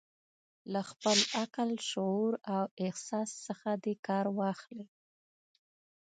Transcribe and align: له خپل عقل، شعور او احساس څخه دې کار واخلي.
له 0.73 0.81
خپل 0.89 1.17
عقل، 1.39 1.69
شعور 1.89 2.33
او 2.55 2.63
احساس 2.85 3.29
څخه 3.47 3.69
دې 3.83 3.93
کار 4.07 4.25
واخلي. 4.39 4.87